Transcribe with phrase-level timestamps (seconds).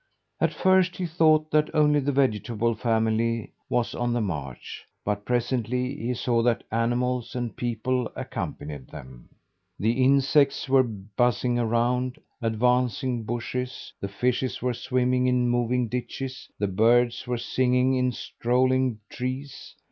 [0.39, 5.95] At first he thought that only the vegetable family was on the march, but presently
[5.95, 9.29] he saw that animals and people accompanied them.
[9.77, 16.65] The insects were buzzing around advancing bushes, the fishes were swimming in moving ditches, the
[16.67, 19.75] birds were singing in strolling trees.